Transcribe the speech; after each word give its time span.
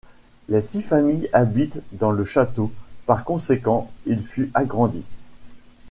Les 0.49 0.61
six 0.63 0.81
familles 0.81 1.29
habitent 1.31 1.83
dans 1.91 2.09
le 2.09 2.23
château, 2.23 2.71
par 3.05 3.23
conséquent 3.23 3.91
il 4.07 4.23
fut 4.25 4.49
agrandi. 4.55 5.05